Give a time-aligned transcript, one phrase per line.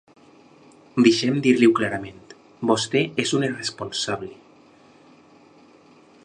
[1.07, 2.23] Deixi’m dir-li-ho clarament:
[2.71, 4.31] vostè és un irresponsable.